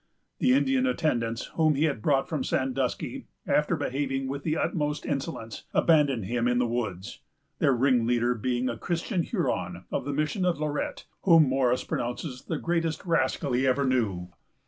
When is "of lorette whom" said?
10.43-11.43